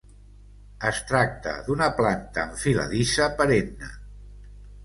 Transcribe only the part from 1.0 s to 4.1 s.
tracta d'una planta enfiladissa perenne.